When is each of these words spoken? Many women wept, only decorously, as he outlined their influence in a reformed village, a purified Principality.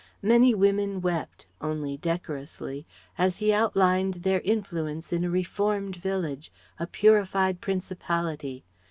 Many 0.23 0.55
women 0.55 0.99
wept, 1.01 1.45
only 1.61 1.95
decorously, 1.95 2.87
as 3.19 3.37
he 3.37 3.53
outlined 3.53 4.15
their 4.23 4.39
influence 4.41 5.13
in 5.13 5.23
a 5.23 5.29
reformed 5.29 5.95
village, 5.95 6.51
a 6.79 6.87
purified 6.87 7.61
Principality. 7.61 8.63